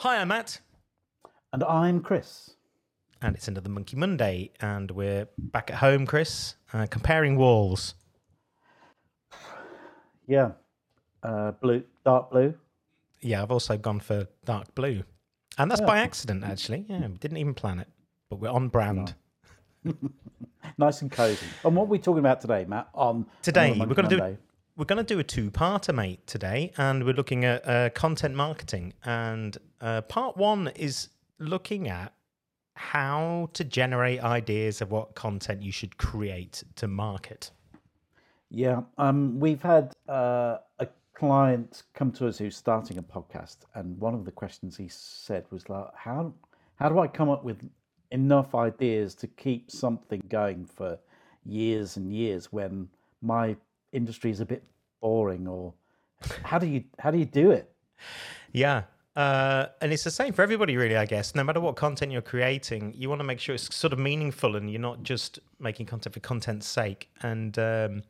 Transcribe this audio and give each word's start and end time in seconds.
Hi, 0.00 0.16
I'm 0.18 0.28
Matt. 0.28 0.60
And 1.52 1.62
I'm 1.62 2.00
Chris. 2.00 2.52
And 3.20 3.36
it's 3.36 3.48
another 3.48 3.68
Monkey 3.68 3.96
Monday, 3.96 4.50
and 4.58 4.90
we're 4.90 5.28
back 5.36 5.70
at 5.70 5.76
home, 5.76 6.06
Chris, 6.06 6.54
uh, 6.72 6.86
comparing 6.86 7.36
walls. 7.36 7.94
Yeah. 10.26 10.52
Uh, 11.22 11.50
blue, 11.52 11.82
dark 12.02 12.30
blue. 12.30 12.54
Yeah, 13.20 13.42
I've 13.42 13.50
also 13.50 13.76
gone 13.76 14.00
for 14.00 14.26
dark 14.46 14.74
blue. 14.74 15.02
And 15.58 15.70
that's 15.70 15.82
Yeah. 15.82 15.86
by 15.86 15.98
accident, 15.98 16.44
actually. 16.44 16.86
Yeah, 16.88 17.06
we 17.06 17.18
didn't 17.18 17.36
even 17.36 17.52
plan 17.52 17.78
it, 17.78 17.88
but 18.30 18.36
we're 18.36 18.48
on 18.50 18.68
brand. 18.68 19.14
Nice 20.76 21.02
and 21.02 21.10
cozy. 21.10 21.46
And 21.64 21.74
what 21.74 21.84
are 21.84 21.86
we 21.86 21.98
talking 21.98 22.20
about 22.20 22.40
today, 22.40 22.64
Matt? 22.66 22.88
On 22.94 23.26
Today, 23.42 23.72
on 23.72 23.78
we're 23.88 23.94
going 23.94 24.08
to 24.08 24.16
do? 24.16 24.38
We're 24.80 24.86
going 24.86 24.96
to 24.96 25.14
do 25.14 25.18
a 25.18 25.24
two-parter, 25.24 25.94
mate. 25.94 26.26
Today, 26.26 26.72
and 26.78 27.04
we're 27.04 27.12
looking 27.12 27.44
at 27.44 27.68
uh, 27.68 27.90
content 27.90 28.34
marketing. 28.34 28.94
And 29.04 29.58
uh, 29.82 30.00
part 30.00 30.38
one 30.38 30.68
is 30.68 31.10
looking 31.38 31.86
at 31.86 32.14
how 32.72 33.50
to 33.52 33.62
generate 33.62 34.20
ideas 34.24 34.80
of 34.80 34.90
what 34.90 35.14
content 35.14 35.62
you 35.62 35.70
should 35.70 35.98
create 35.98 36.64
to 36.76 36.88
market. 36.88 37.50
Yeah. 38.48 38.80
Um, 38.96 39.38
we've 39.38 39.60
had 39.60 39.92
uh, 40.08 40.56
a 40.78 40.88
client 41.12 41.82
come 41.92 42.10
to 42.12 42.26
us 42.26 42.38
who's 42.38 42.56
starting 42.56 42.96
a 42.96 43.02
podcast, 43.02 43.58
and 43.74 43.98
one 43.98 44.14
of 44.14 44.24
the 44.24 44.32
questions 44.32 44.78
he 44.78 44.88
said 44.88 45.44
was 45.50 45.68
like, 45.68 45.88
"How 45.94 46.32
how 46.76 46.88
do 46.88 46.98
I 47.00 47.06
come 47.06 47.28
up 47.28 47.44
with 47.44 47.58
enough 48.12 48.54
ideas 48.54 49.14
to 49.16 49.26
keep 49.26 49.70
something 49.70 50.22
going 50.30 50.64
for 50.64 50.98
years 51.44 51.98
and 51.98 52.10
years 52.10 52.50
when 52.50 52.88
my 53.20 53.56
industry 53.92 54.30
is 54.30 54.40
a 54.40 54.46
bit 54.46 54.62
boring?" 55.00 55.46
Or 55.46 55.74
how 56.42 56.58
do 56.58 56.66
you 56.66 56.84
how 56.98 57.10
do 57.10 57.18
you 57.18 57.24
do 57.24 57.50
it? 57.50 57.72
Yeah. 58.52 58.84
Uh, 59.16 59.66
and 59.80 59.92
it's 59.92 60.04
the 60.04 60.10
same 60.10 60.32
for 60.32 60.42
everybody, 60.42 60.76
really, 60.76 60.96
I 60.96 61.04
guess. 61.04 61.34
No 61.34 61.42
matter 61.42 61.60
what 61.60 61.76
content 61.76 62.12
you're 62.12 62.22
creating, 62.22 62.94
you 62.96 63.08
want 63.08 63.20
to 63.20 63.24
make 63.24 63.40
sure 63.40 63.54
it's 63.54 63.74
sort 63.74 63.92
of 63.92 63.98
meaningful 63.98 64.54
and 64.56 64.70
you're 64.70 64.80
not 64.80 65.02
just 65.02 65.40
making 65.58 65.86
content 65.86 66.14
for 66.14 66.20
content's 66.20 66.66
sake. 66.66 67.10
And 67.22 67.58
um, 67.58 68.02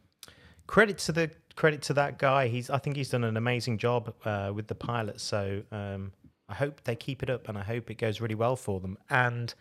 credit 0.66 0.98
to 0.98 1.12
the 1.12 1.30
credit 1.56 1.82
to 1.82 1.94
that 1.94 2.18
guy. 2.18 2.48
He's 2.48 2.70
I 2.70 2.78
think 2.78 2.96
he's 2.96 3.10
done 3.10 3.24
an 3.24 3.36
amazing 3.36 3.78
job 3.78 4.14
uh, 4.24 4.52
with 4.54 4.68
the 4.68 4.74
pilot. 4.74 5.20
So 5.20 5.62
um, 5.72 6.12
I 6.48 6.54
hope 6.54 6.82
they 6.84 6.94
keep 6.94 7.22
it 7.22 7.30
up, 7.30 7.48
and 7.48 7.58
I 7.58 7.62
hope 7.62 7.90
it 7.90 7.98
goes 7.98 8.20
really 8.20 8.36
well 8.36 8.56
for 8.56 8.78
them. 8.80 8.96
And 9.08 9.52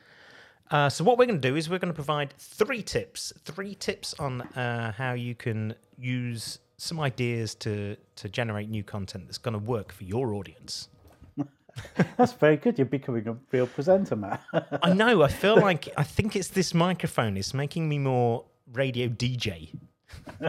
uh, 0.71 0.89
so 0.89 1.03
what 1.03 1.17
we're 1.17 1.25
going 1.25 1.41
to 1.41 1.49
do 1.49 1.55
is 1.55 1.69
we're 1.69 1.79
going 1.79 1.93
to 1.93 1.95
provide 1.95 2.33
three 2.37 2.81
tips, 2.81 3.33
three 3.43 3.75
tips 3.75 4.13
on 4.19 4.41
uh, 4.41 4.91
how 4.91 5.13
you 5.13 5.35
can 5.35 5.73
use 5.97 6.59
some 6.77 6.99
ideas 6.99 7.55
to 7.55 7.97
to 8.15 8.29
generate 8.29 8.69
new 8.69 8.83
content 8.83 9.25
that's 9.25 9.37
going 9.37 9.53
to 9.53 9.59
work 9.59 9.91
for 9.91 10.03
your 10.03 10.33
audience. 10.33 10.87
That's 12.17 12.33
very 12.33 12.57
good. 12.57 12.77
You're 12.77 12.85
becoming 12.85 13.27
a 13.27 13.37
real 13.51 13.67
presenter, 13.67 14.15
Matt. 14.15 14.41
I 14.83 14.93
know. 14.93 15.21
I 15.21 15.27
feel 15.27 15.55
like 15.61 15.87
I 15.97 16.03
think 16.03 16.35
it's 16.35 16.49
this 16.49 16.73
microphone. 16.73 17.37
It's 17.37 17.53
making 17.53 17.87
me 17.87 17.97
more 17.99 18.45
radio 18.73 19.07
DJ. 19.07 19.73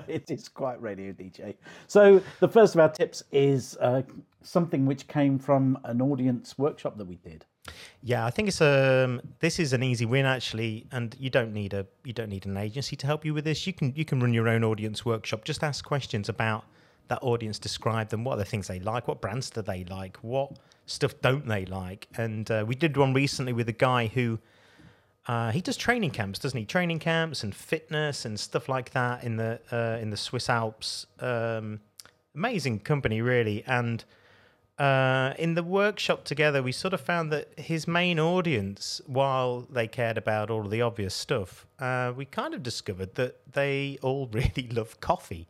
it 0.09 0.31
is 0.31 0.49
quite 0.49 0.81
radio 0.81 1.13
DJ. 1.13 1.55
So 1.87 2.23
the 2.41 2.49
first 2.49 2.75
of 2.75 2.81
our 2.81 2.89
tips 2.89 3.23
is 3.31 3.77
uh, 3.81 4.03
something 4.43 4.87
which 4.87 5.07
came 5.07 5.39
from 5.39 5.79
an 5.85 6.01
audience 6.01 6.59
workshop 6.59 6.97
that 6.99 7.07
we 7.07 7.17
did. 7.17 7.45
Yeah, 8.03 8.25
I 8.25 8.31
think 8.31 8.49
it's 8.49 8.61
um 8.61 9.21
this 9.41 9.59
is 9.59 9.73
an 9.73 9.83
easy 9.83 10.07
win 10.07 10.27
actually, 10.27 10.87
and 10.93 11.15
you 11.19 11.31
don't 11.31 11.53
need 11.53 11.75
a 11.75 11.87
you 12.05 12.13
don't 12.13 12.29
need 12.29 12.47
an 12.47 12.57
agency 12.57 12.97
to 12.97 13.07
help 13.07 13.25
you 13.25 13.35
with 13.35 13.45
this. 13.45 13.67
You 13.67 13.73
can 13.73 13.93
you 13.95 14.05
can 14.05 14.21
run 14.21 14.33
your 14.33 14.49
own 14.49 14.65
audience 14.65 15.05
workshop. 15.05 15.45
Just 15.45 15.63
ask 15.63 15.85
questions 15.85 16.29
about 16.29 16.65
that 17.09 17.19
audience, 17.23 17.59
describe 17.59 18.09
them. 18.09 18.25
What 18.25 18.35
are 18.35 18.39
the 18.39 18.45
things 18.45 18.69
they 18.69 18.79
like? 18.81 19.09
What 19.09 19.21
brands 19.21 19.51
do 19.51 19.63
they 19.63 19.85
like? 19.85 20.17
What 20.19 20.53
stuff 20.87 21.13
don't 21.21 21.47
they 21.47 21.67
like? 21.67 22.09
And 22.17 22.51
uh, 22.51 22.65
we 22.67 22.75
did 22.75 22.97
one 22.97 23.13
recently 23.13 23.53
with 23.53 23.69
a 23.69 23.73
guy 23.73 24.07
who 24.07 24.39
uh, 25.27 25.51
he 25.51 25.61
does 25.61 25.77
training 25.77 26.11
camps, 26.11 26.39
doesn't 26.39 26.59
he? 26.59 26.65
Training 26.65 26.99
camps 26.99 27.43
and 27.43 27.55
fitness 27.55 28.25
and 28.25 28.39
stuff 28.39 28.69
like 28.69 28.91
that 28.91 29.23
in 29.25 29.37
the 29.37 29.61
uh, 29.71 30.01
in 30.01 30.11
the 30.11 30.17
Swiss 30.17 30.49
Alps. 30.49 31.07
Um, 31.19 31.81
amazing 32.35 32.81
company, 32.81 33.21
really. 33.21 33.63
And 33.67 34.05
uh, 34.81 35.35
in 35.39 35.55
the 35.55 35.63
workshop 35.63 36.25
together, 36.25 36.63
we 36.63 36.73
sort 36.73 36.95
of 36.95 37.03
found 37.03 37.31
that 37.31 37.49
his 37.59 37.87
main 37.87 38.19
audience, 38.19 39.03
while 39.07 39.67
they 39.69 39.87
cared 39.87 40.17
about 40.17 40.49
all 40.49 40.65
of 40.65 40.71
the 40.71 40.81
obvious 40.81 41.15
stuff, 41.15 41.67
uh, 41.79 42.15
we 42.17 42.25
kind 42.25 42.55
of 42.55 42.63
discovered 42.63 43.15
that 43.17 43.53
they 43.53 43.99
all 44.01 44.27
really 44.33 44.69
love 44.73 44.99
coffee. 45.01 45.47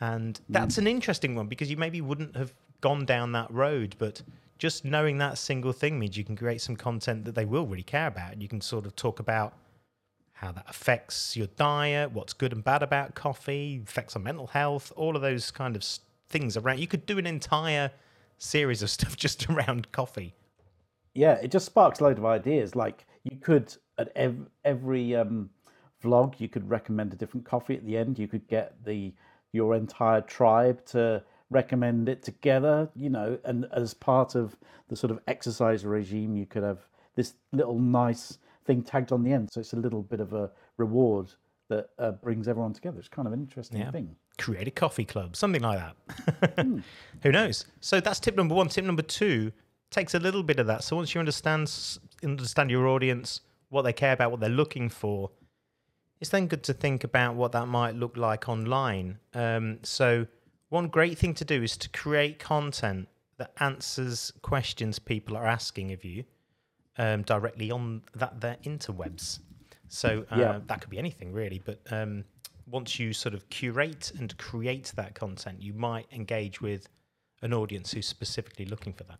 And 0.00 0.40
that's 0.48 0.78
an 0.78 0.86
interesting 0.86 1.34
one 1.34 1.46
because 1.46 1.70
you 1.70 1.76
maybe 1.76 2.00
wouldn't 2.00 2.36
have 2.36 2.54
gone 2.80 3.04
down 3.04 3.32
that 3.32 3.50
road, 3.50 3.96
but 3.98 4.22
just 4.58 4.82
knowing 4.82 5.18
that 5.18 5.36
single 5.36 5.72
thing 5.72 5.98
means 5.98 6.16
you 6.16 6.24
can 6.24 6.36
create 6.36 6.62
some 6.62 6.74
content 6.74 7.26
that 7.26 7.34
they 7.34 7.44
will 7.44 7.66
really 7.66 7.82
care 7.82 8.06
about. 8.06 8.40
You 8.40 8.48
can 8.48 8.62
sort 8.62 8.86
of 8.86 8.96
talk 8.96 9.20
about 9.20 9.52
how 10.32 10.52
that 10.52 10.64
affects 10.68 11.36
your 11.36 11.48
diet, 11.56 12.12
what's 12.12 12.32
good 12.32 12.54
and 12.54 12.64
bad 12.64 12.82
about 12.82 13.14
coffee, 13.14 13.82
effects 13.86 14.16
on 14.16 14.22
mental 14.22 14.46
health, 14.46 14.90
all 14.96 15.16
of 15.16 15.22
those 15.22 15.50
kind 15.50 15.76
of 15.76 15.84
things 16.30 16.56
around. 16.56 16.80
You 16.80 16.86
could 16.86 17.04
do 17.04 17.18
an 17.18 17.26
entire 17.26 17.90
series 18.44 18.82
of 18.82 18.90
stuff 18.96 19.16
just 19.16 19.48
around 19.48 19.90
coffee. 19.92 20.34
Yeah, 21.14 21.34
it 21.34 21.50
just 21.50 21.66
sparks 21.66 22.00
a 22.00 22.04
load 22.04 22.18
of 22.18 22.24
ideas. 22.24 22.74
Like 22.74 23.06
you 23.22 23.36
could 23.36 23.74
at 23.98 24.10
ev- 24.16 24.48
every 24.64 25.14
um, 25.14 25.50
vlog, 26.02 26.40
you 26.40 26.48
could 26.48 26.68
recommend 26.68 27.12
a 27.12 27.16
different 27.16 27.46
coffee 27.46 27.76
at 27.76 27.86
the 27.86 27.96
end. 27.96 28.18
You 28.18 28.28
could 28.28 28.46
get 28.48 28.84
the 28.84 29.12
your 29.52 29.76
entire 29.76 30.20
tribe 30.20 30.84
to 30.86 31.22
recommend 31.50 32.08
it 32.08 32.22
together. 32.22 32.88
You 32.96 33.10
know, 33.10 33.38
and 33.44 33.66
as 33.72 33.94
part 33.94 34.34
of 34.34 34.56
the 34.88 34.96
sort 34.96 35.10
of 35.10 35.20
exercise 35.28 35.84
regime, 35.84 36.36
you 36.36 36.46
could 36.46 36.64
have 36.64 36.80
this 37.14 37.34
little 37.52 37.78
nice 37.78 38.38
thing 38.66 38.82
tagged 38.82 39.12
on 39.12 39.22
the 39.22 39.32
end. 39.32 39.50
So 39.52 39.60
it's 39.60 39.72
a 39.72 39.76
little 39.76 40.02
bit 40.02 40.20
of 40.20 40.32
a 40.32 40.50
reward 40.76 41.32
that 41.76 41.88
uh, 41.98 42.12
brings 42.12 42.48
everyone 42.48 42.72
together. 42.72 42.98
It's 42.98 43.08
kind 43.08 43.26
of 43.26 43.32
an 43.32 43.40
interesting 43.40 43.78
Yeah. 43.78 43.90
thing. 43.90 44.16
Create 44.38 44.66
a 44.68 44.70
coffee 44.70 45.04
club, 45.04 45.36
something 45.36 45.62
like 45.62 45.78
that. 45.78 46.58
Who 47.22 47.32
knows? 47.32 47.66
So 47.80 48.00
that's 48.00 48.20
tip 48.20 48.36
number 48.36 48.54
one. 48.54 48.68
Tip 48.68 48.84
number 48.84 49.02
two 49.02 49.52
takes 49.90 50.14
a 50.14 50.18
little 50.18 50.42
bit 50.42 50.58
of 50.58 50.66
that. 50.66 50.82
So 50.84 50.96
once 50.96 51.14
you 51.14 51.18
understand 51.20 51.70
understand 52.22 52.70
your 52.70 52.86
audience, 52.88 53.40
what 53.68 53.82
they 53.82 53.92
care 53.92 54.12
about, 54.12 54.30
what 54.30 54.40
they're 54.40 54.48
looking 54.48 54.88
for, 54.88 55.30
it's 56.20 56.30
then 56.30 56.46
good 56.46 56.62
to 56.64 56.72
think 56.72 57.04
about 57.04 57.34
what 57.36 57.52
that 57.52 57.66
might 57.66 57.94
look 57.94 58.16
like 58.16 58.48
online. 58.48 59.18
Um, 59.34 59.78
so 59.82 60.26
one 60.68 60.88
great 60.88 61.18
thing 61.18 61.34
to 61.34 61.44
do 61.44 61.62
is 61.62 61.76
to 61.78 61.88
create 61.90 62.38
content 62.38 63.08
that 63.38 63.52
answers 63.60 64.32
questions 64.42 64.98
people 64.98 65.36
are 65.36 65.46
asking 65.46 65.92
of 65.92 66.04
you 66.04 66.24
um, 66.98 67.22
directly 67.22 67.70
on 67.70 68.02
that 68.14 68.40
their 68.40 68.56
interwebs. 68.64 69.40
So 69.88 70.24
uh, 70.30 70.36
Yeah. 70.36 70.60
that 70.66 70.80
could 70.80 70.90
be 70.90 70.98
anything 70.98 71.32
really, 71.32 71.60
but 71.64 71.80
um, 71.90 72.24
once 72.66 72.98
you 72.98 73.12
sort 73.12 73.34
of 73.34 73.48
curate 73.50 74.12
and 74.18 74.36
create 74.38 74.92
that 74.96 75.14
content, 75.14 75.60
you 75.60 75.72
might 75.74 76.06
engage 76.12 76.60
with 76.60 76.88
an 77.42 77.52
audience 77.52 77.92
who's 77.92 78.08
specifically 78.08 78.64
looking 78.64 78.92
for 78.92 79.04
that. 79.04 79.18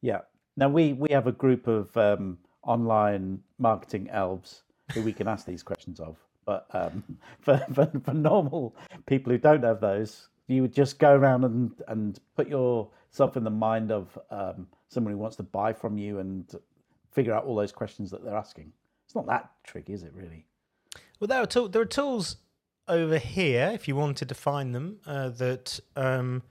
Yeah. 0.00 0.20
Now 0.56 0.68
we 0.68 0.92
we 0.92 1.10
have 1.10 1.26
a 1.26 1.32
group 1.32 1.66
of 1.66 1.96
um, 1.96 2.38
online 2.64 3.42
marketing 3.58 4.10
elves 4.10 4.62
who 4.92 5.02
we 5.02 5.12
can 5.12 5.28
ask 5.28 5.46
these 5.46 5.62
questions 5.62 6.00
of. 6.00 6.16
But 6.44 6.66
um, 6.72 7.04
for, 7.40 7.58
for 7.72 7.90
for 8.04 8.12
normal 8.14 8.76
people 9.06 9.32
who 9.32 9.38
don't 9.38 9.62
have 9.62 9.80
those, 9.80 10.28
you 10.48 10.62
would 10.62 10.72
just 10.74 10.98
go 10.98 11.14
around 11.14 11.44
and 11.44 11.72
and 11.88 12.18
put 12.36 12.48
yourself 12.48 13.36
in 13.36 13.44
the 13.44 13.50
mind 13.50 13.92
of 13.92 14.18
um, 14.30 14.66
someone 14.88 15.12
who 15.12 15.18
wants 15.18 15.36
to 15.36 15.42
buy 15.44 15.72
from 15.72 15.96
you 15.96 16.18
and 16.18 16.56
figure 17.12 17.32
out 17.32 17.44
all 17.44 17.54
those 17.54 17.72
questions 17.72 18.10
that 18.10 18.24
they're 18.24 18.36
asking. 18.36 18.72
It's 19.12 19.16
not 19.16 19.26
that 19.26 19.50
tricky, 19.62 19.92
is 19.92 20.04
it? 20.04 20.12
Really? 20.14 20.46
Well, 21.20 21.28
there 21.28 21.42
are, 21.42 21.46
tool 21.46 21.68
there 21.68 21.82
are 21.82 21.84
tools 21.84 22.36
over 22.88 23.18
here, 23.18 23.70
if 23.74 23.86
you 23.86 23.94
wanted 23.94 24.26
to 24.30 24.34
find 24.34 24.74
them, 24.74 25.00
uh, 25.06 25.28
that 25.28 25.80
um, 25.96 26.42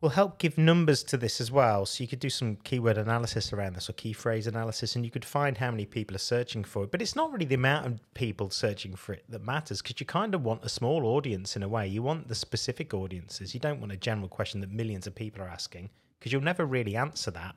will 0.00 0.10
help 0.10 0.38
give 0.38 0.56
numbers 0.56 1.02
to 1.02 1.16
this 1.16 1.40
as 1.40 1.50
well. 1.50 1.86
So 1.86 2.04
you 2.04 2.06
could 2.06 2.20
do 2.20 2.30
some 2.30 2.54
keyword 2.62 2.98
analysis 2.98 3.52
around 3.52 3.74
this 3.74 3.90
or 3.90 3.94
key 3.94 4.12
phrase 4.12 4.46
analysis, 4.46 4.94
and 4.94 5.04
you 5.04 5.10
could 5.10 5.24
find 5.24 5.58
how 5.58 5.72
many 5.72 5.86
people 5.86 6.14
are 6.14 6.20
searching 6.20 6.62
for 6.62 6.84
it. 6.84 6.92
But 6.92 7.02
it's 7.02 7.16
not 7.16 7.32
really 7.32 7.46
the 7.46 7.56
amount 7.56 7.86
of 7.86 8.14
people 8.14 8.50
searching 8.50 8.94
for 8.94 9.12
it 9.12 9.24
that 9.28 9.42
matters 9.42 9.82
because 9.82 9.98
you 9.98 10.06
kind 10.06 10.36
of 10.36 10.44
want 10.44 10.64
a 10.64 10.68
small 10.68 11.04
audience 11.04 11.56
in 11.56 11.64
a 11.64 11.68
way. 11.68 11.88
You 11.88 12.04
want 12.04 12.28
the 12.28 12.36
specific 12.36 12.94
audiences. 12.94 13.54
You 13.54 13.58
don't 13.58 13.80
want 13.80 13.90
a 13.90 13.96
general 13.96 14.28
question 14.28 14.60
that 14.60 14.70
millions 14.70 15.08
of 15.08 15.16
people 15.16 15.42
are 15.42 15.48
asking 15.48 15.90
because 16.20 16.32
you'll 16.32 16.42
never 16.42 16.64
really 16.64 16.94
answer 16.94 17.32
that. 17.32 17.56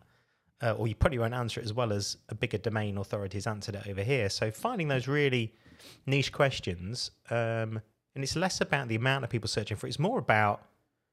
Uh, 0.62 0.72
or 0.72 0.88
you 0.88 0.96
probably 0.96 1.20
won't 1.20 1.36
answer 1.36 1.60
it 1.60 1.66
as 1.66 1.74
well 1.74 1.94
as 1.94 2.18
a 2.30 2.36
bigger 2.36 2.58
domain 2.58 2.98
authority 2.98 3.38
has 3.38 3.46
answered 3.46 3.76
it 3.76 3.88
over 3.88 4.04
here. 4.04 4.28
So 4.28 4.50
finding 4.50 4.88
those 4.88 5.08
really 5.08 5.54
niche 6.08 6.32
questions, 6.32 7.12
um, 7.30 7.80
and 8.16 8.24
it's 8.24 8.36
less 8.36 8.60
about 8.60 8.88
the 8.88 8.96
amount 8.96 9.24
of 9.24 9.30
people 9.30 9.48
searching 9.48 9.78
for 9.78 9.86
it. 9.86 9.92
It's 9.92 10.00
more 10.00 10.18
about 10.18 10.64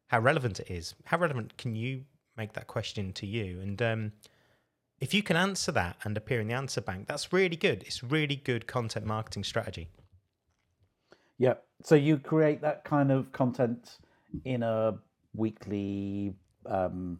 how 0.06 0.20
relevant 0.20 0.61
it 0.61 0.70
is. 0.70 0.94
How 1.05 1.19
relevant 1.19 1.58
can 1.58 1.75
you 1.75 2.05
make 2.37 2.55
that 2.55 2.67
question 2.67 3.12
to 3.14 3.26
you? 3.26 3.61
And 3.61 3.82
um, 3.82 4.12
if 5.00 5.12
you 5.12 5.23
can 5.23 5.37
answer 5.37 5.73
that 5.73 5.97
and 6.05 6.17
appear 6.17 6.40
in 6.40 6.49
the 6.49 6.55
answer 6.55 6.81
bank, 6.81 7.06
that's 7.06 7.32
really 7.32 7.56
good. 7.56 7.82
It's 7.82 8.02
really 8.02 8.37
good 8.37 8.67
content 8.67 9.05
marketing 9.05 9.44
strategy. 9.44 9.88
Yeah. 11.37 11.55
So 11.82 11.94
you 11.94 12.17
create 12.17 12.62
that 12.62 12.85
kind 12.85 13.12
of 13.12 13.31
content 13.32 13.99
in 14.44 14.62
a 14.62 14.94
weekly 15.35 16.35
um, 16.64 17.19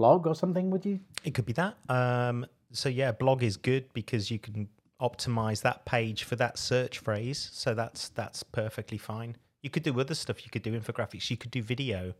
blog 0.00 0.26
or 0.26 0.34
something, 0.34 0.70
would 0.70 0.84
you? 0.86 0.98
It 1.24 1.34
could 1.34 1.44
be 1.44 1.52
that. 1.64 1.76
Um, 1.90 2.46
so 2.72 2.88
yeah, 2.88 3.12
blog 3.12 3.42
is 3.42 3.56
good 3.58 3.84
because 3.92 4.30
you 4.30 4.38
can 4.38 4.68
optimize 4.98 5.60
that 5.62 5.84
page 5.84 6.24
for 6.24 6.36
that 6.36 6.58
search 6.58 6.98
phrase. 6.98 7.50
So 7.52 7.74
that's 7.74 8.08
that's 8.20 8.42
perfectly 8.42 8.98
fine. 9.12 9.36
You 9.62 9.70
could 9.70 9.82
do 9.82 10.00
other 10.00 10.14
stuff. 10.14 10.38
You 10.44 10.50
could 10.50 10.62
do 10.62 10.72
infographics. 10.80 11.30
You 11.30 11.36
could 11.36 11.50
do 11.50 11.62
video. 11.62 12.14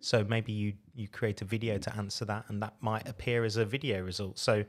So 0.00 0.24
maybe 0.24 0.52
you 0.52 0.72
you 1.00 1.06
create 1.06 1.40
a 1.40 1.44
video 1.44 1.78
to 1.78 1.96
answer 1.96 2.24
that, 2.24 2.44
and 2.48 2.60
that 2.64 2.74
might 2.80 3.08
appear 3.08 3.44
as 3.44 3.56
a 3.56 3.64
video 3.64 4.02
result. 4.02 4.38
So 4.38 4.64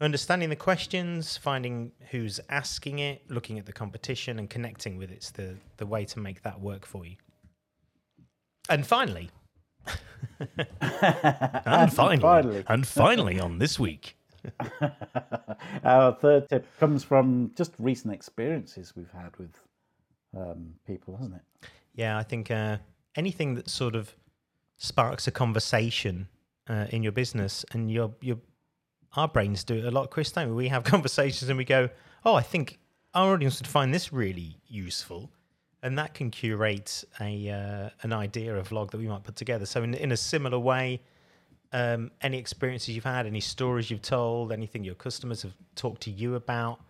understanding 0.00 0.50
the 0.50 0.62
questions, 0.70 1.38
finding 1.38 1.92
who's 2.10 2.38
asking 2.50 2.98
it, 2.98 3.30
looking 3.30 3.58
at 3.58 3.64
the 3.64 3.76
competition, 3.82 4.38
and 4.38 4.50
connecting 4.50 4.98
with 4.98 5.10
it's 5.10 5.30
the 5.30 5.48
the 5.78 5.86
way 5.86 6.04
to 6.12 6.18
make 6.18 6.42
that 6.42 6.60
work 6.60 6.84
for 6.92 7.02
you. 7.06 7.16
And 8.68 8.86
finally, 8.86 9.30
and 10.80 11.92
finally, 11.92 12.18
finally. 12.18 12.64
and 12.68 12.86
finally, 12.86 13.40
on 13.40 13.58
this 13.58 13.78
week, 13.78 14.16
Our 15.84 16.12
third 16.14 16.48
tip 16.48 16.66
comes 16.78 17.04
from 17.04 17.52
just 17.56 17.72
recent 17.78 18.12
experiences 18.12 18.94
we've 18.96 19.10
had 19.10 19.36
with 19.38 19.54
um, 20.36 20.74
people, 20.86 21.16
hasn't 21.16 21.36
it? 21.36 21.68
yeah, 21.94 22.18
I 22.18 22.22
think 22.22 22.50
uh, 22.50 22.78
anything 23.16 23.54
that 23.54 23.68
sort 23.68 23.94
of 23.94 24.14
sparks 24.78 25.26
a 25.26 25.30
conversation 25.30 26.28
uh, 26.68 26.86
in 26.90 27.02
your 27.02 27.12
business, 27.12 27.64
and 27.72 27.90
your 27.90 28.14
your 28.20 28.38
our 29.14 29.28
brains 29.28 29.64
do 29.64 29.74
it 29.74 29.84
a 29.84 29.90
lot, 29.90 30.10
Chris. 30.10 30.32
Don't 30.32 30.48
we? 30.48 30.54
We 30.54 30.68
have 30.68 30.84
conversations 30.94 31.48
and 31.48 31.58
we 31.58 31.64
go, 31.64 31.88
"Oh, 32.24 32.34
I 32.34 32.42
think 32.42 32.78
our 33.14 33.32
audience 33.34 33.60
would 33.60 33.68
find 33.68 33.92
this 33.92 34.12
really 34.12 34.58
useful." 34.66 35.30
And 35.82 35.98
that 35.98 36.14
can 36.14 36.30
curate 36.30 37.04
a 37.20 37.50
uh, 37.50 37.90
an 38.02 38.12
idea 38.12 38.56
of 38.56 38.68
vlog 38.68 38.90
that 38.90 38.98
we 38.98 39.08
might 39.08 39.24
put 39.24 39.36
together. 39.36 39.66
So 39.66 39.82
in 39.82 39.94
in 39.94 40.12
a 40.12 40.16
similar 40.16 40.58
way, 40.58 41.00
um, 41.72 42.10
any 42.20 42.38
experiences 42.38 42.94
you've 42.94 43.04
had, 43.04 43.26
any 43.26 43.40
stories 43.40 43.90
you've 43.90 44.02
told, 44.02 44.52
anything 44.52 44.84
your 44.84 44.94
customers 44.94 45.42
have 45.42 45.54
talked 45.74 46.02
to 46.02 46.10
you 46.10 46.34
about. 46.36 46.80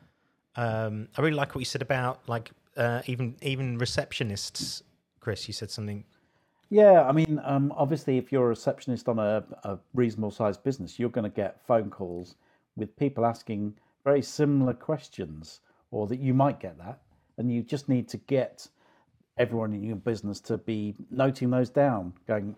Um, 0.56 1.08
I 1.16 1.22
really 1.22 1.36
like 1.36 1.54
what 1.54 1.60
you 1.60 1.64
said 1.64 1.82
about 1.82 2.28
like 2.28 2.50
uh, 2.76 3.02
even 3.06 3.36
even 3.42 3.78
receptionists. 3.78 4.82
Chris, 5.20 5.46
you 5.48 5.54
said 5.54 5.70
something. 5.70 6.04
Yeah, 6.68 7.02
I 7.02 7.12
mean, 7.12 7.38
um, 7.44 7.72
obviously, 7.76 8.16
if 8.16 8.32
you're 8.32 8.46
a 8.46 8.48
receptionist 8.48 9.06
on 9.06 9.18
a, 9.18 9.44
a 9.62 9.78
reasonable 9.92 10.30
sized 10.30 10.64
business, 10.64 10.98
you're 10.98 11.10
going 11.10 11.30
to 11.30 11.36
get 11.36 11.60
phone 11.66 11.90
calls 11.90 12.36
with 12.76 12.96
people 12.96 13.26
asking 13.26 13.74
very 14.04 14.22
similar 14.22 14.72
questions, 14.72 15.60
or 15.90 16.06
that 16.06 16.18
you 16.18 16.32
might 16.32 16.60
get 16.60 16.78
that, 16.78 17.00
and 17.36 17.52
you 17.52 17.62
just 17.62 17.88
need 17.88 18.08
to 18.08 18.16
get 18.16 18.66
everyone 19.36 19.72
in 19.72 19.82
your 19.82 19.96
business 19.96 20.40
to 20.40 20.58
be 20.58 20.94
noting 21.10 21.50
those 21.50 21.70
down, 21.70 22.12
going, 22.26 22.56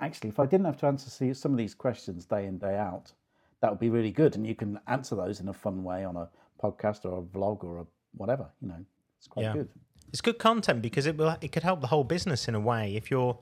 actually, 0.00 0.28
if 0.30 0.38
I 0.38 0.46
didn't 0.46 0.66
have 0.66 0.78
to 0.78 0.86
answer 0.86 1.34
some 1.34 1.52
of 1.52 1.58
these 1.58 1.74
questions 1.74 2.24
day 2.24 2.46
in, 2.46 2.58
day 2.58 2.76
out, 2.76 3.12
that 3.60 3.70
would 3.70 3.80
be 3.80 3.90
really 3.90 4.10
good. 4.12 4.36
And 4.36 4.46
you 4.46 4.54
can 4.54 4.78
answer 4.86 5.14
those 5.16 5.40
in 5.40 5.48
a 5.48 5.52
fun 5.52 5.82
way 5.82 6.04
on 6.04 6.16
a 6.16 6.28
podcast 6.62 7.04
or 7.04 7.18
a 7.18 7.22
vlog 7.22 7.64
or 7.64 7.78
a 7.78 7.86
whatever, 8.16 8.46
you 8.60 8.68
know, 8.68 8.84
it's 9.18 9.28
quite 9.28 9.44
Yeah. 9.44 9.52
good. 9.52 9.68
It's 10.08 10.20
good 10.20 10.38
content 10.38 10.82
because 10.82 11.06
it 11.06 11.16
will 11.16 11.36
it 11.40 11.52
could 11.52 11.62
help 11.62 11.80
the 11.80 11.86
whole 11.86 12.02
business 12.04 12.48
in 12.48 12.54
a 12.54 12.60
way. 12.60 12.96
If 12.96 13.10
you're 13.10 13.38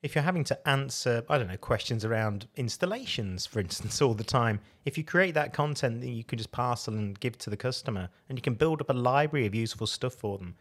if 0.00 0.14
you're 0.14 0.22
having 0.22 0.44
to 0.44 0.68
answer, 0.68 1.24
I 1.28 1.38
don't 1.38 1.48
know, 1.48 1.56
questions 1.56 2.04
around 2.04 2.46
installations, 2.54 3.46
for 3.46 3.58
instance, 3.58 4.00
all 4.02 4.14
the 4.14 4.22
time, 4.22 4.60
if 4.84 4.96
you 4.96 5.02
create 5.02 5.34
that 5.34 5.52
content 5.52 6.00
that 6.02 6.10
you 6.10 6.22
can 6.22 6.38
just 6.38 6.52
parcel 6.52 6.94
and 6.94 7.18
give 7.18 7.36
to 7.38 7.50
the 7.50 7.56
customer, 7.56 8.08
and 8.28 8.38
you 8.38 8.42
can 8.42 8.54
build 8.54 8.80
up 8.80 8.90
a 8.90 8.92
library 8.92 9.46
of 9.46 9.56
useful 9.56 9.88
stuff 9.88 10.14
for 10.14 10.38
them, 10.38 10.54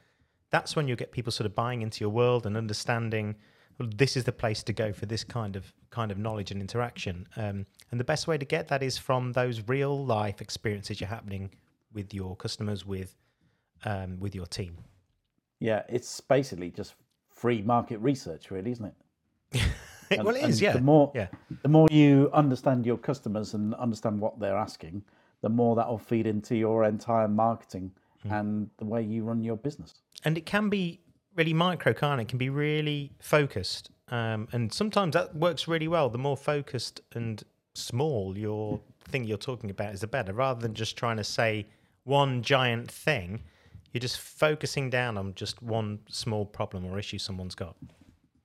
that's 0.49 0.75
when 0.75 0.87
you'll 0.87 0.97
get 0.97 1.11
people 1.11 1.31
sort 1.31 1.45
of 1.45 1.55
buying 1.55 1.81
into 1.81 2.01
your 2.01 2.09
world 2.09 2.45
and 2.45 2.55
understanding 2.57 3.35
well, 3.79 3.89
this 3.95 4.17
is 4.17 4.23
the 4.23 4.31
place 4.31 4.63
to 4.63 4.73
go 4.73 4.91
for 4.91 5.05
this 5.05 5.23
kind 5.23 5.55
of 5.55 5.71
kind 5.91 6.11
of 6.11 6.17
knowledge 6.17 6.51
and 6.51 6.59
interaction. 6.59 7.27
Um, 7.35 7.65
and 7.91 7.99
the 7.99 8.03
best 8.03 8.27
way 8.27 8.37
to 8.37 8.45
get 8.45 8.67
that 8.69 8.81
is 8.81 8.97
from 8.97 9.33
those 9.33 9.67
real 9.67 10.03
life 10.05 10.41
experiences 10.41 10.99
you're 10.99 11.07
happening 11.09 11.51
with 11.93 12.13
your 12.13 12.35
customers, 12.35 12.85
with 12.85 13.15
um, 13.85 14.19
with 14.19 14.33
your 14.33 14.45
team. 14.47 14.77
Yeah, 15.59 15.83
it's 15.89 16.21
basically 16.21 16.71
just 16.71 16.95
free 17.29 17.61
market 17.61 17.99
research, 17.99 18.51
really, 18.51 18.71
isn't 18.71 18.85
it? 18.85 19.61
And- 20.09 20.23
well, 20.25 20.35
it 20.35 20.43
is. 20.43 20.61
yeah. 20.61 20.73
The 20.73 20.81
more, 20.81 21.11
yeah. 21.13 21.27
the 21.61 21.69
more 21.69 21.87
you 21.91 22.29
understand 22.33 22.85
your 22.85 22.97
customers 22.97 23.53
and 23.53 23.75
understand 23.75 24.19
what 24.19 24.39
they're 24.39 24.57
asking, 24.57 25.03
the 25.41 25.49
more 25.49 25.75
that 25.75 25.87
will 25.87 25.99
feed 25.99 26.25
into 26.25 26.55
your 26.55 26.83
entire 26.83 27.27
marketing 27.27 27.91
Hmm. 28.23 28.31
and 28.31 28.69
the 28.77 28.85
way 28.85 29.03
you 29.03 29.23
run 29.23 29.43
your 29.43 29.57
business. 29.57 30.01
And 30.27 30.37
it 30.37 30.45
can 30.45 30.67
be 30.67 30.99
really 31.35 31.53
micro, 31.53 31.93
can't 31.93 32.19
it? 32.19 32.23
It 32.23 32.27
can 32.27 32.37
be 32.37 32.49
really 32.49 33.13
focused, 33.19 33.91
um, 34.09 34.49
and 34.51 34.73
sometimes 34.73 35.13
that 35.13 35.33
works 35.33 35.69
really 35.69 35.87
well. 35.87 36.09
The 36.09 36.17
more 36.17 36.35
focused 36.35 36.99
and 37.13 37.41
small 37.75 38.37
your 38.37 38.81
thing 39.07 39.23
you're 39.23 39.37
talking 39.37 39.69
about 39.69 39.93
is, 39.93 40.01
the 40.01 40.07
better. 40.07 40.33
Rather 40.33 40.59
than 40.59 40.73
just 40.73 40.97
trying 40.97 41.15
to 41.15 41.23
say 41.23 41.65
one 42.03 42.41
giant 42.41 42.91
thing, 42.91 43.41
you're 43.93 44.01
just 44.01 44.19
focusing 44.19 44.89
down 44.89 45.17
on 45.17 45.33
just 45.33 45.63
one 45.63 45.99
small 46.09 46.45
problem 46.45 46.85
or 46.85 46.99
issue 46.99 47.17
someone's 47.17 47.55
got. 47.55 47.77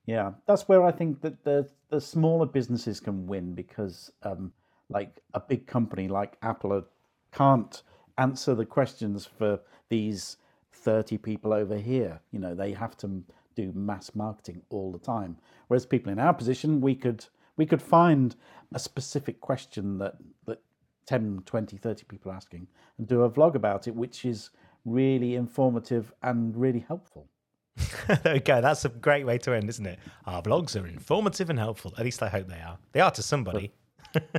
Yeah, 0.05 0.31
that's 0.47 0.69
where 0.69 0.85
I 0.85 0.91
think 0.93 1.19
that 1.19 1.43
the 1.43 1.67
the 1.89 1.99
smaller 1.99 2.45
businesses 2.45 3.01
can 3.01 3.27
win 3.27 3.55
because, 3.55 4.09
um, 4.23 4.53
like 4.87 5.19
a 5.33 5.41
big 5.41 5.67
company 5.67 6.07
like 6.07 6.37
Apple 6.41 6.85
can't 7.33 7.83
answer 8.17 8.55
the 8.55 8.65
questions 8.65 9.25
for 9.25 9.59
these 9.89 10.37
thirty 10.73 11.17
people 11.17 11.53
over 11.53 11.77
here. 11.77 12.19
You 12.31 12.39
know, 12.39 12.55
they 12.55 12.73
have 12.73 12.97
to 12.97 13.23
do 13.55 13.71
mass 13.73 14.11
marketing 14.15 14.61
all 14.69 14.91
the 14.91 14.99
time. 14.99 15.37
Whereas 15.67 15.85
people 15.85 16.11
in 16.11 16.19
our 16.19 16.33
position, 16.33 16.81
we 16.81 16.95
could 16.95 17.25
we 17.57 17.65
could 17.65 17.81
find 17.81 18.35
a 18.73 18.79
specific 18.79 19.39
question 19.41 19.97
that 19.99 20.15
that 20.45 20.59
10, 21.05 21.43
20, 21.45 21.77
30 21.77 22.03
people 22.05 22.31
are 22.31 22.35
asking 22.35 22.67
and 22.97 23.07
do 23.07 23.23
a 23.23 23.29
vlog 23.29 23.55
about 23.55 23.87
it, 23.87 23.95
which 23.95 24.25
is 24.25 24.49
really 24.85 25.35
informative 25.35 26.13
and 26.23 26.55
really 26.55 26.85
helpful. 26.87 27.27
there 28.23 28.33
we 28.33 28.39
go. 28.39 28.61
That's 28.61 28.85
a 28.85 28.89
great 28.89 29.25
way 29.25 29.37
to 29.39 29.53
end, 29.53 29.69
isn't 29.69 29.85
it? 29.85 29.99
Our 30.25 30.41
vlogs 30.41 30.81
are 30.81 30.85
informative 30.87 31.49
and 31.49 31.57
helpful. 31.57 31.93
At 31.97 32.05
least 32.05 32.21
I 32.21 32.29
hope 32.29 32.47
they 32.47 32.59
are. 32.59 32.77
They 32.91 32.99
are 32.99 33.11
to 33.11 33.23
somebody. 33.23 33.73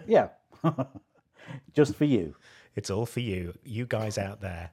Yeah, 0.07 0.29
just 1.73 1.97
for 1.97 2.05
you. 2.05 2.37
It's 2.77 2.91
all 2.91 3.07
for 3.07 3.19
you, 3.19 3.55
you 3.65 3.87
guys 3.87 4.19
out 4.19 4.41
there. 4.41 4.71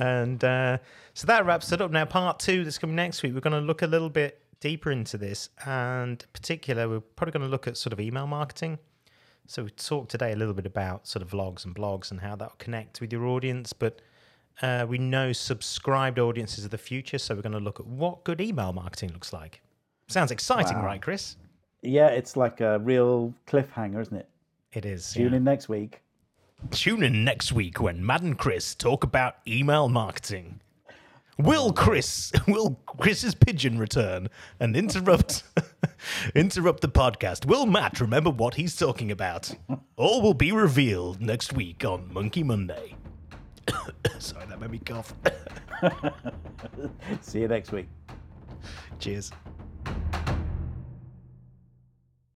And 0.00 0.42
uh, 0.42 0.78
so 1.14 1.26
that 1.26 1.46
wraps 1.46 1.72
it 1.72 1.80
up. 1.80 1.90
Now, 1.90 2.04
part 2.04 2.38
two 2.38 2.64
that's 2.64 2.78
coming 2.78 2.96
next 2.96 3.22
week, 3.22 3.34
we're 3.34 3.40
going 3.40 3.60
to 3.60 3.66
look 3.66 3.82
a 3.82 3.86
little 3.86 4.10
bit 4.10 4.40
deeper 4.60 4.90
into 4.90 5.18
this. 5.18 5.50
And 5.64 6.22
in 6.22 6.28
particular, 6.32 6.88
we're 6.88 7.00
probably 7.00 7.32
going 7.32 7.46
to 7.46 7.50
look 7.50 7.66
at 7.66 7.76
sort 7.76 7.92
of 7.92 8.00
email 8.00 8.26
marketing. 8.26 8.78
So 9.46 9.64
we 9.64 9.70
talked 9.70 10.10
today 10.10 10.32
a 10.32 10.36
little 10.36 10.54
bit 10.54 10.66
about 10.66 11.06
sort 11.06 11.22
of 11.22 11.30
vlogs 11.30 11.64
and 11.64 11.74
blogs 11.74 12.10
and 12.10 12.20
how 12.20 12.36
that 12.36 12.50
will 12.50 12.56
connect 12.58 13.00
with 13.00 13.12
your 13.12 13.24
audience. 13.26 13.72
But 13.72 14.00
uh, 14.60 14.84
we 14.88 14.98
know 14.98 15.32
subscribed 15.32 16.18
audiences 16.18 16.64
are 16.64 16.68
the 16.68 16.78
future. 16.78 17.18
So 17.18 17.34
we're 17.34 17.42
going 17.42 17.52
to 17.52 17.58
look 17.58 17.80
at 17.80 17.86
what 17.86 18.24
good 18.24 18.40
email 18.40 18.72
marketing 18.72 19.12
looks 19.12 19.32
like. 19.32 19.62
Sounds 20.08 20.30
exciting, 20.30 20.78
Wow. 20.78 20.86
right, 20.86 21.02
Chris? 21.02 21.36
Yeah, 21.82 22.08
it's 22.08 22.36
like 22.36 22.60
a 22.60 22.78
real 22.80 23.32
cliffhanger, 23.46 24.00
isn't 24.00 24.16
it? 24.16 24.28
It 24.72 24.84
is. 24.84 25.12
Tune 25.12 25.30
yeah. 25.30 25.36
in 25.36 25.44
next 25.44 25.68
week. 25.68 26.02
Tune 26.70 27.02
in 27.02 27.24
next 27.24 27.52
week 27.52 27.80
when 27.80 28.04
Matt 28.04 28.22
and 28.22 28.36
Chris 28.38 28.74
talk 28.74 29.04
about 29.04 29.36
email 29.46 29.88
marketing. 29.88 30.60
Will 31.38 31.72
Chris 31.72 32.32
will 32.48 32.80
Chris's 32.84 33.34
pigeon 33.34 33.78
return 33.78 34.28
and 34.58 34.76
interrupt 34.76 35.44
interrupt 36.34 36.80
the 36.80 36.88
podcast? 36.88 37.46
Will 37.46 37.64
Matt 37.64 38.00
remember 38.00 38.30
what 38.30 38.54
he's 38.54 38.74
talking 38.76 39.10
about? 39.10 39.54
All 39.96 40.20
will 40.20 40.34
be 40.34 40.50
revealed 40.50 41.20
next 41.20 41.52
week 41.52 41.84
on 41.84 42.12
Monkey 42.12 42.42
Monday. 42.42 42.96
Sorry, 44.18 44.44
that 44.46 44.60
made 44.60 44.70
me 44.70 44.80
cough. 44.80 45.14
See 47.20 47.40
you 47.40 47.48
next 47.48 47.70
week. 47.70 47.86
Cheers. 48.98 49.30